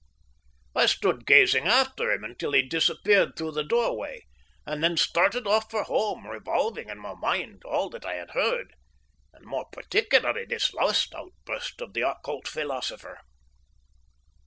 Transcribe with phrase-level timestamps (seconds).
[0.75, 4.25] I stood gazing after him until he disappeared through the doorway,
[4.65, 8.73] and then started off for home, revolving in my mind all that I had heard,
[9.31, 13.19] and more particularly this last outburst of the occult philosopher.